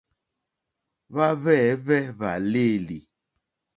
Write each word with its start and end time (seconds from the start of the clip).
Hwáhwɛ̂hwɛ́ 1.11 1.99
hwàlêlì. 2.17 2.99